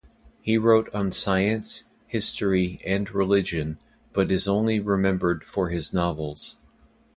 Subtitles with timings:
[0.41, 3.77] He wrote on science, history and religion,
[4.13, 6.57] but is only remembered for his novels.